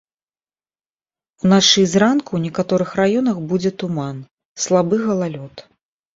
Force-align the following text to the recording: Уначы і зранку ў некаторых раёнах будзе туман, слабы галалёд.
Уначы 1.45 1.75
і 1.81 1.83
зранку 1.93 2.27
ў 2.33 2.39
некаторых 2.47 2.89
раёнах 3.01 3.37
будзе 3.53 3.71
туман, 3.85 4.17
слабы 4.67 4.95
галалёд. 5.07 5.55